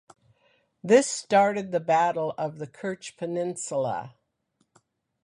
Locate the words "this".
0.83-1.05